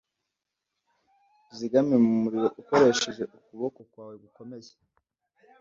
uzigame 1.51 1.95
mu 2.03 2.11
muriro 2.21 2.47
ukoresheje 2.61 3.23
ukuboko 3.37 3.79
kwawe 3.89 4.15
gukomeye 4.23 4.71